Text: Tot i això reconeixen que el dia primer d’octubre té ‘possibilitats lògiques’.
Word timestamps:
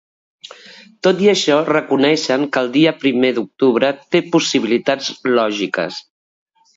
Tot 1.07 1.19
i 1.25 1.27
això 1.33 1.57
reconeixen 1.67 2.45
que 2.55 2.63
el 2.65 2.69
dia 2.77 2.93
primer 3.03 3.31
d’octubre 3.35 3.91
té 4.15 4.23
‘possibilitats 4.37 5.13
lògiques’. 5.41 6.01